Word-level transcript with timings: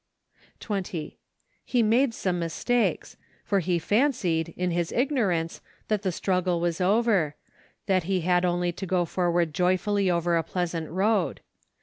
APRIL. 0.55 0.65
45 0.81 0.91
20. 1.11 1.19
He 1.63 1.83
made 1.83 2.15
some 2.15 2.39
mistakes; 2.39 3.17
for 3.43 3.61
lie 3.61 3.77
fancied, 3.77 4.49
in 4.57 4.71
liis 4.71 4.91
ignorance, 4.97 5.61
that 5.89 6.01
the 6.01 6.11
struggle 6.11 6.59
was 6.59 6.81
over— 6.81 7.35
that 7.85 8.05
he 8.05 8.21
had 8.21 8.43
only 8.43 8.71
to 8.71 8.87
go 8.87 9.05
forward 9.05 9.53
joyfully 9.53 10.09
over 10.09 10.37
a 10.37 10.41
pleasant 10.43 10.89
road. 10.89 11.41